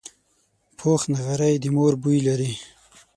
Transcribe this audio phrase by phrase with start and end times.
[0.77, 2.53] پوخ نغری د مور بوی لري